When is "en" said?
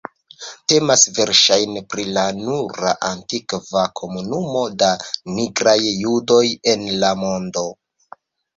6.77-6.91